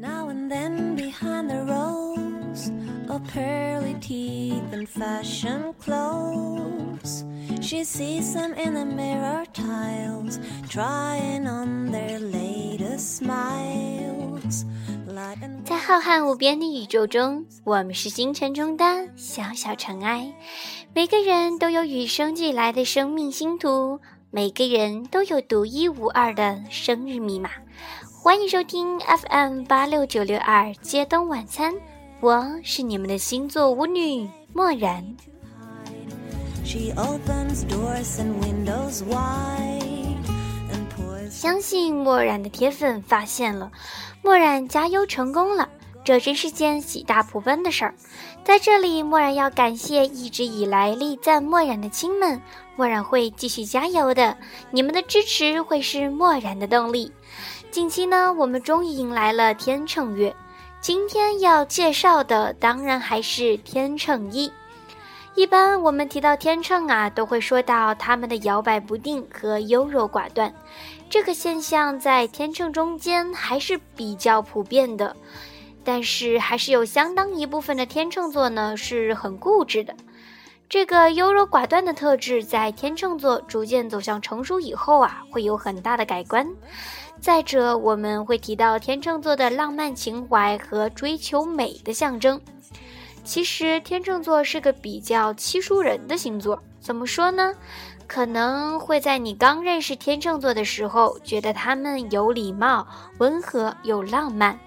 [0.00, 2.70] Now and then behind the rose
[3.08, 7.24] of pearly teeth and fashion clothes,
[7.60, 10.38] she sees them in the mirror tiles,
[10.68, 14.64] trying on their latest smiles.
[15.08, 18.84] Light and 在浩瀚无边的宇宙中，我们是星辰中的
[19.16, 20.32] 小小尘埃。
[20.94, 23.98] 每个人都有与生俱来的生命星图，
[24.30, 27.50] 每个人都有独一无二的生日密码。
[28.28, 31.74] 欢迎收听 FM 八六九六二街灯晚餐，
[32.20, 35.02] 我是你们的星座舞女漠然。
[41.30, 43.72] 相信漠然的铁粉发现了，
[44.20, 45.66] 漠然加油成功了，
[46.04, 47.94] 这真是件喜大普奔的事儿。
[48.44, 52.38] 在这里，漠然要感谢一直以来力赞漠然的亲们，
[52.76, 54.36] 漠然会继续加油的，
[54.70, 57.10] 你们的支持会是漠然的动力。
[57.70, 60.34] 近期呢，我们终于迎来了天秤月，
[60.80, 64.50] 今天要介绍的当然还是天秤一。
[65.34, 70.52] 一般我们提到天秤啊，都会说到他们的摇摆不定和优柔寡断。
[71.10, 75.14] 这个现象在天秤中间还是比较普遍的，
[75.84, 79.94] 但是还是有相当一部分的天秤座呢是很固执的。
[80.70, 86.46] 这个优柔寡断的特质在天秤座逐渐走向成熟以后啊，会有很大的改观。
[87.20, 92.40] 再者，我们会提到天秤座的浪漫情怀和追求美的象征。
[93.24, 97.52] 其实天秤座是个比较欺淑人的星座，怎么说呢？
[98.06, 102.86] 可能会在你刚认识天秤座的时候，觉得他们有礼貌、
[103.18, 104.58] 温和又浪漫。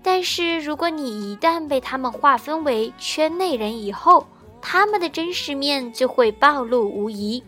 [0.00, 4.24] 但是如果你一旦被他们划分为圈内人以后，
[4.60, 7.42] 他们的真实面就会暴露无遗。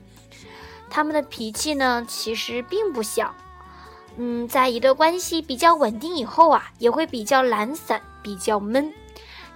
[0.91, 3.33] 他们的脾气呢，其实并不小。
[4.17, 8.93] 嗯，在一段关系比较稳定以后啊，也会比较懒散，比较闷。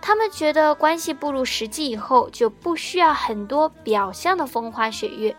[0.02, 5.36] 他们觉得关系步入实际以后，就不需要很多表象的风花雪月。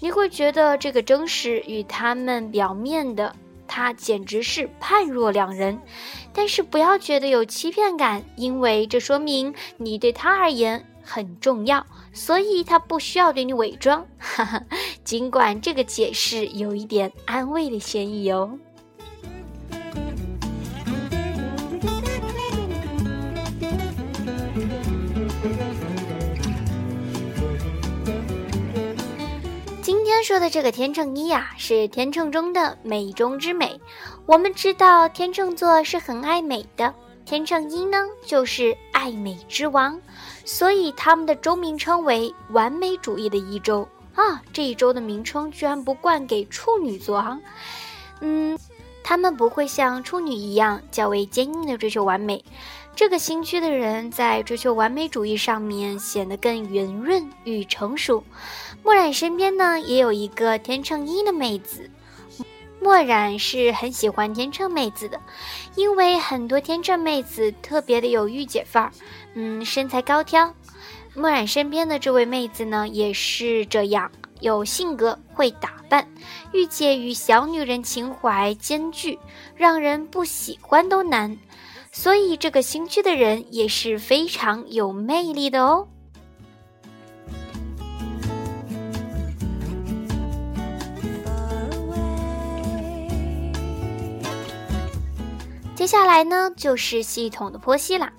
[0.00, 3.34] 你会觉得这个真实与他们表面的
[3.68, 5.80] 他简直是判若两人。
[6.32, 14.06] 但是不要觉得有欺骗感，因为这说明你对他而言很重要，所以他不需要对你伪装。
[14.18, 14.62] 哈哈，
[15.04, 18.58] 尽管这个解释有一点安慰的嫌疑哦。
[29.82, 33.80] 今天说的这个天秤一呀、是天秤中的美中之美。
[34.26, 40.00] 我们知道天秤座是很爱美的，天秤一呢就是爱美之王，
[40.44, 44.42] 所以他们的周名称为完美主义的一周啊。
[44.52, 47.38] 这一周的名称居然不冠给处女座啊，
[48.20, 48.58] 嗯，
[49.02, 52.44] 他们不会像处女一样较为坚硬的追求完美。
[52.94, 58.22] 这个星区的人在追求完美主义上面显得更圆润与成熟。
[58.82, 61.88] 墨染身边呢也有一个天秤一的妹子，
[62.82, 65.20] 墨染是很喜欢天秤妹子的，
[65.76, 68.92] 因为很多天秤妹子特别的有御姐范儿，
[69.34, 70.52] 嗯，身材高挑。
[71.14, 74.10] 墨染身边的这位妹子呢也是这样，
[74.40, 76.06] 有性格，会打扮，
[76.52, 79.18] 御姐与小女人情怀兼具，
[79.54, 81.38] 让人不喜欢都难。
[81.92, 85.86] 所以这个星区的人也是非常有魅力的哦。
[95.82, 98.12] 接下来呢，就是系统的剖析啦。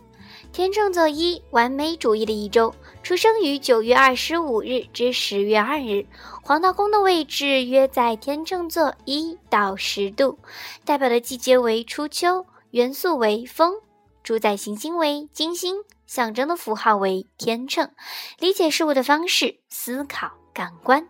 [0.52, 6.06] 天秤座一，完美主义的一周，出生于九月二十五日至十月二日，
[6.42, 10.38] 黄道宫的位置约在天秤座一到十度，
[10.84, 13.76] 代表的季节为初秋，元素为风，
[14.26, 17.90] 主宰行星为金星，象征的符号为天秤，
[18.40, 21.08] 理解事物的方式思考感官。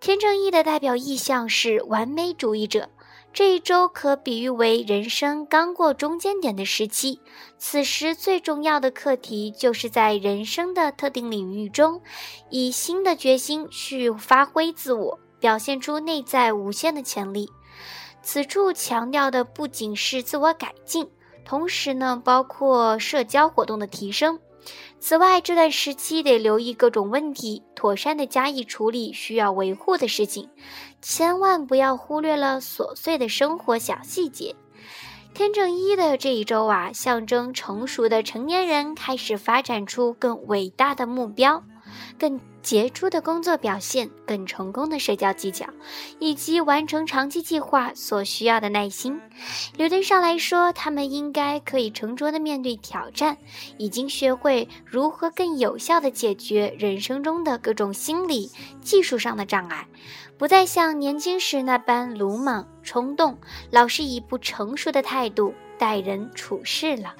[0.00, 2.88] 天秤一的代表意象是完美主义者。
[3.32, 7.20] 这一周可比喻为人生刚过中间点的时期，
[7.56, 12.02] 此时最重要的课题就是在人生的特定领域中，
[12.50, 17.48] 以新的决心去发挥自我，表现出内在无限的潜力。
[18.22, 21.08] 此处强调的不仅是自我改进，
[21.44, 24.40] 同时呢，包括社交活动的提升。
[25.00, 30.48] 此外，这段时期得留意各种问题，妥善的加以处理需要维护的事情，
[31.00, 34.54] 千万不要忽略了琐碎的生活小细节。
[35.34, 41.62] 天正一的这一周啊，象征成熟的成年人开始发展出更伟大的目标。
[42.18, 45.66] 更杰出的工作表现、更成功的社交技巧，
[46.18, 49.20] 以及完成长期计划所需要的耐心。
[49.76, 53.36] 理论上来说，他们应该可以沉着地面对挑战，
[53.76, 58.50] 已经学会如何更有效地解决人生中的各种心理、
[58.80, 59.86] 技术上的障碍，
[60.36, 63.38] 不再像年轻时那般鲁莽、冲动，
[63.70, 67.14] 老是以不成熟的态度待人处事了。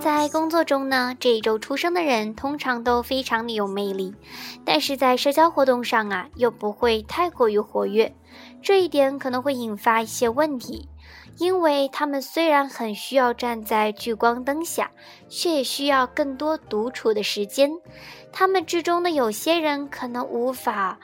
[0.00, 4.14] 在工作中呢，这一周出生的人通常都非常的有魅力，
[4.64, 8.14] 但是在社交活动上啊，又不会太过于活跃，
[8.60, 10.88] 这一点可能会引发一些问题，
[11.38, 14.90] 因为他们虽然很需要站在聚光灯下，
[15.28, 17.70] 却也需要更多独处的时间。
[18.32, 20.98] 他们之中的有些人可能无法。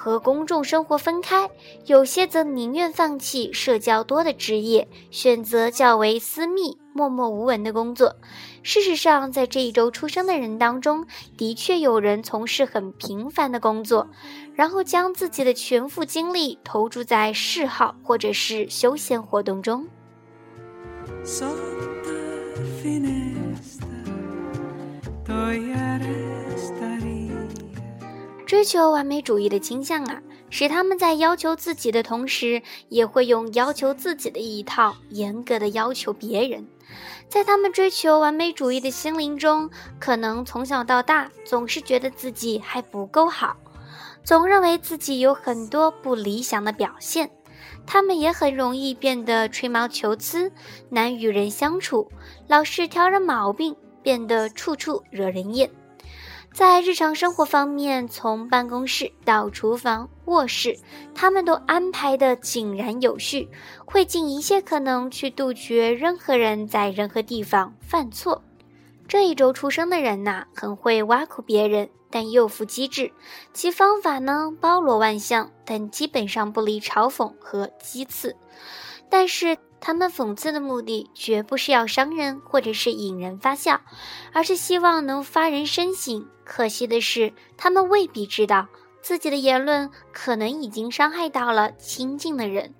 [0.00, 1.50] 和公众生活分开，
[1.86, 8.14] 有些则宁愿放弃社交多的职业，选择较为私密、默默无闻的工作。
[8.62, 11.04] 事实上，在这一周出生的人当中，
[11.36, 14.08] 的确有人从事很平凡的工作，
[14.54, 19.88] 然后将自己的全副精力投注在嗜好或者是休闲活动中。
[28.48, 36.66] 追求完美主义的倾向啊，使他们在要求自己的同时，也会用要求自己的一套严格的要求别人。
[37.28, 39.68] 在他们追求完美主义的心灵中，
[40.00, 43.54] 可能从小到大总是觉得自己还不够好，
[44.24, 47.30] 总认为自己有很多不理想的表现。
[47.86, 50.50] 他们也很容易变得吹毛求疵，
[50.88, 52.10] 难与人相处，
[52.46, 55.70] 老是挑人毛病，变得处处惹人厌。
[56.58, 60.76] 在日常生活方面，从办公室到厨房、卧室，
[61.14, 63.48] 他们都安排的井然有序，
[63.84, 68.42] 会尽一切可能去杜绝任何人在任何地方犯错。
[69.06, 73.12] 这一周出生的人呐，很会挖苦别人，但又富机智，
[73.52, 78.34] 其方法呢包罗万象，但基本上不离嘲讽和讥刺。
[79.08, 79.56] 但是。
[79.80, 83.80] 他们讽刺的目的绝不是要伤人或者是引人发笑，
[84.32, 86.26] 而是希望能发人深省。
[86.44, 88.66] 可惜的是，他们未必知道
[89.02, 92.74] 自己的言论可能已经伤害到了亲近的人。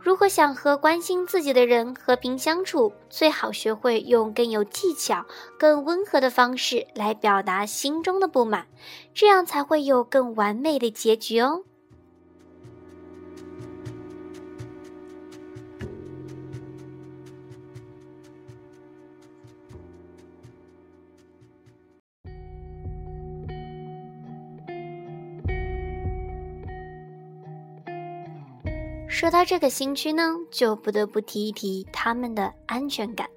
[0.00, 5.26] 如果想和关心自己的人和平相处，最好学会用更有技巧、
[5.58, 8.66] 更温和的方式来表达心中的不满，
[9.12, 11.64] 这样才会有更完美的结局哦。
[29.18, 33.28] 说到这个新区呢，就不得不提一提他们的安全感。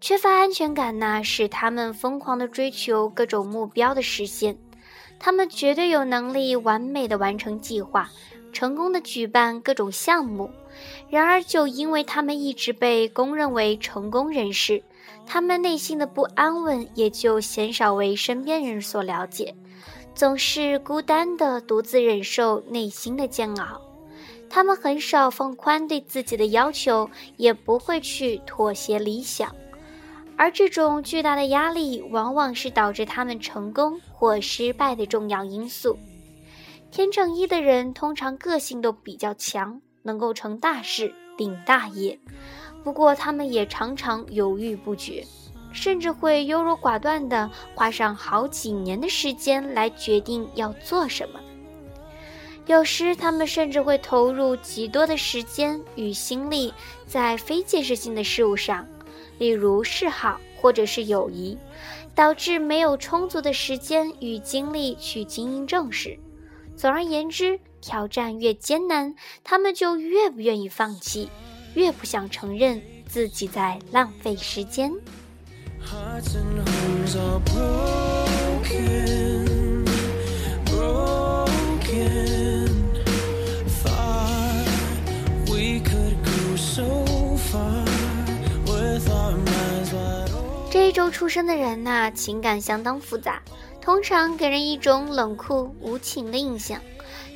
[0.00, 4.56] 缺乏安全感呢，使他们疯狂地追求各种目标的实现。
[5.18, 8.08] 他们绝对有能力完美的完成计划，
[8.54, 10.50] 成功的举办各种项目。
[11.10, 14.82] 然而，就因为他们一直被公认为成功人士，
[15.26, 19.54] 他们内心的不安稳也就鲜少为身边人所了解，
[20.14, 23.78] 总是孤单的独自忍受内心的煎熬。
[24.50, 29.54] 他们很少放宽对自己的要求，也不会去妥协理想，
[30.36, 35.96] 而这种巨大的压力往往是导致他们成功或失败的重要因素。
[36.90, 42.18] 天秤一的人通常个性都比较强，能够成大事、定大业，
[42.82, 45.24] 不过他们也常常犹豫不决，
[45.72, 51.38] 甚至会优柔寡断地花上好几年的时间来决定要做什么。
[52.66, 56.72] 有时，他们甚至会投入极多的时间与心力
[57.06, 58.86] 在非建设性的事物上，
[59.38, 61.58] 例如嗜好或者是友谊，
[62.14, 66.18] 导致没有充足的时间与精力去经营正事。
[66.76, 71.28] 总而言之，挑战越艰难，他们就越不愿意放弃，
[71.74, 74.92] 越不想承认自己在浪费时间。
[78.62, 79.39] 这一
[91.00, 93.42] 周出生的人呐，情感相当复杂，
[93.80, 96.78] 通常给人一种冷酷无情的印象，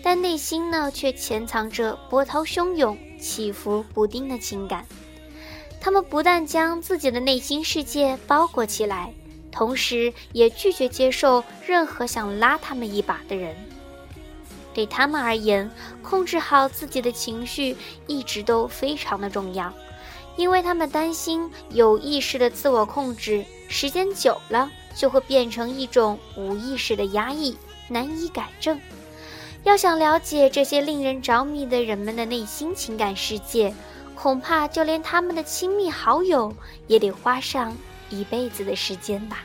[0.02, 4.84] 但内心呢却潜藏着波涛汹涌、起伏不定的情感。
[5.80, 9.14] 他们不但将自己的内心世界包裹起来，
[9.50, 13.56] 同时也拒绝接受任何想拉他们一把的人。
[14.74, 15.70] 对他们而言，
[16.02, 17.74] 控制好自己的情绪
[18.06, 19.72] 一直都非常的重要，
[20.36, 27.56] 因为他们担心有意识的自我控制时间久了就会变成一种无意识的压抑，
[27.88, 28.80] 难以改正。
[29.62, 33.72] 要想了解这些令人着迷的人们的内心情感世界，
[34.14, 36.54] 恐怕就连他们的亲密好友
[36.86, 37.74] 也得花上
[38.10, 39.44] 一辈子的时间吧。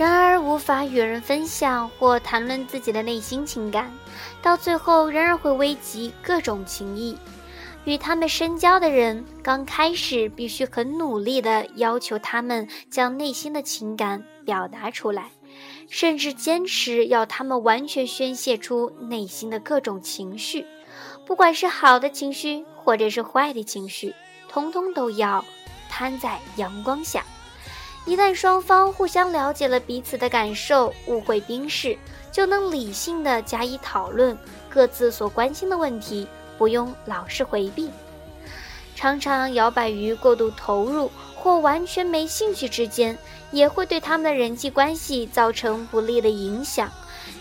[0.00, 3.92] 然而，无法与人分享或谈论自己的内心情感，
[4.40, 7.18] 到最后仍然会危及各种情谊。
[7.84, 15.32] 与他们深交的人，刚开始必须很努力地要求他们将内心的情感表达出来，
[15.90, 20.64] 甚至坚持要他们完全宣泄出内心的各种情绪，
[21.26, 24.14] 不管是好的情绪或者是坏的情绪，
[24.48, 25.44] 通通都要
[25.90, 27.22] 摊在阳光下。
[28.06, 31.96] 一旦双方互相了解了彼此的感受，误会冰释，
[32.32, 34.36] 就能理性的加以讨论
[34.68, 36.26] 各自所关心的问题，
[36.56, 37.90] 不用老是回避。
[38.96, 43.16] 常常摇摆于过度投入或完全没兴趣之间，
[43.50, 46.90] 也会对他们的人际关系造成不利的影响。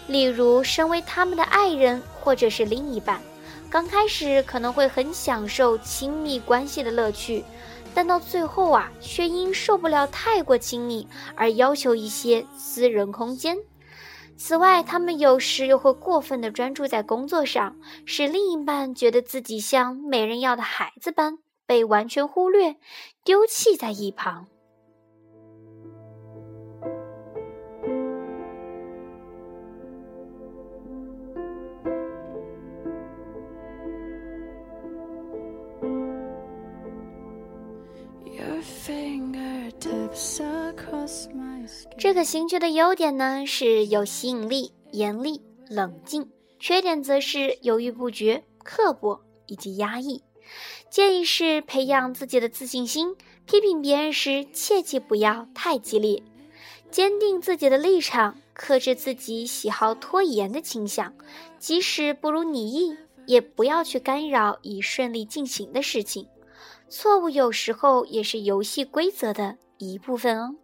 [0.08, 3.22] 例如，身为他们的爱人或者是另一半，
[3.70, 7.44] 刚开始可能会很享受亲密关系的乐趣。
[7.94, 13.58] 但到最后啊，却因受不了太过亲密而要求一些私人空间。
[14.38, 22.78] 此外，他们有时又会过分的专注在工作上，使另一半觉得自己像没人要的孩子般被完全忽略、
[23.24, 24.48] 丢弃在一旁。
[42.20, 46.24] 这个刑具的优点呢是有吸引力、严厉、冷静；
[46.60, 50.22] 缺点则是犹豫不决、刻薄以及压抑。
[50.90, 56.22] 建议是培养自己的自信心，批评别人时切记不要太激烈，
[56.92, 61.14] 坚定自己的立场，克制自己喜好拖延的倾向，
[61.58, 62.98] 即使不如你意，
[63.28, 66.28] 也不要去干扰已顺利进行的事情。
[66.90, 70.56] 错误有时候也是游戏规则的一部分哦。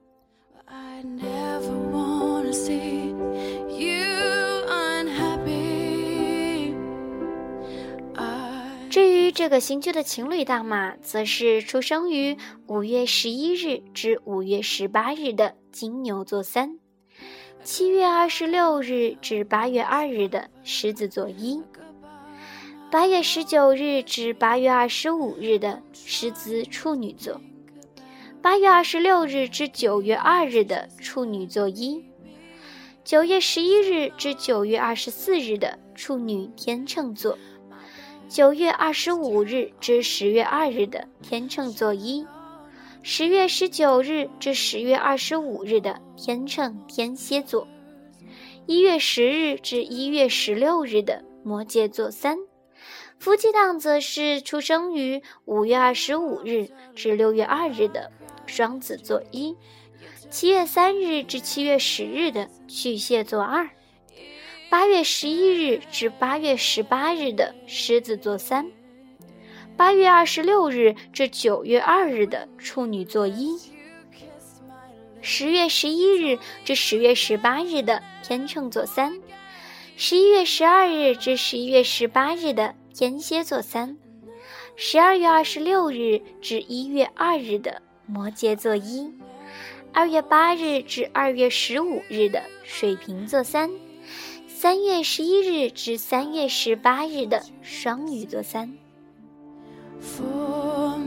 [8.89, 16.79] 至于这个星区的情侣档码，则是出生于五月十一日至五月十八日的金牛座三，
[17.63, 21.61] 七月二十六日至八月二日的狮子座一。
[22.89, 27.41] 八月十九日至八月二十五日的狮子处女座，
[28.45, 32.05] 八月二十六日至九月二日的处女座一，
[33.03, 37.39] 九月十一日至九月二十四日的处女天秤座，
[38.29, 42.23] 九月二十五日至十月二日的天秤座一，
[43.01, 47.67] 十月十九日至十月二十五日的天秤天蝎座，
[48.67, 52.37] 一月十日至一月十六日的摩羯座三。
[53.17, 58.11] 夫妻档则是出生于五月二十五日至六月二日的
[58.45, 59.55] 双子座一，
[60.29, 63.69] 七月三日至七月十日的巨蟹座二，
[64.69, 68.71] 八月十一日至八月十八日的狮子座三，
[69.75, 73.57] 八月二十六日至九月二日的处女座一，
[75.21, 79.21] 十月十一日至十月十八日的天秤座三，
[79.97, 82.75] 十一月十二日至十一月十八日的。
[82.97, 83.97] 天蝎座三，
[84.77, 89.11] 十二月二十六日至一月二日的摩羯座一，
[89.91, 93.69] 二月八日至二月十五日的水瓶座三，
[94.47, 98.71] 三月十一日至三月十八日的双鱼座三。
[99.99, 100.97] 好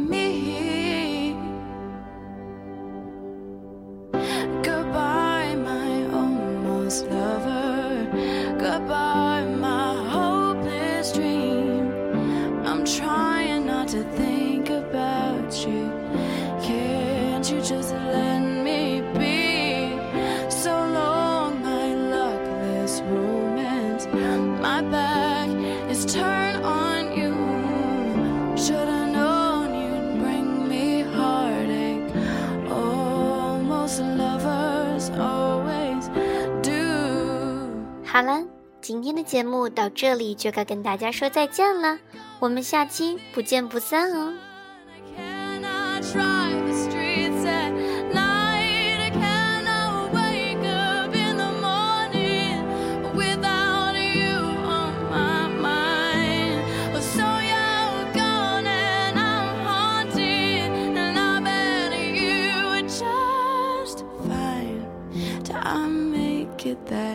[38.89, 41.99] 今天的节目到这里就该跟大家说再见了
[42.39, 44.33] 我们下期不见不散哦。
[66.59, 67.08] Get that.